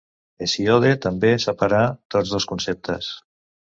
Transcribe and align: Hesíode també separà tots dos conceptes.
Hesíode 0.45 0.93
també 1.05 1.33
separà 1.45 1.85
tots 2.17 2.37
dos 2.37 2.53
conceptes. 2.55 3.17